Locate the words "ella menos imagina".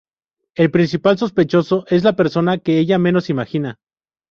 2.79-3.77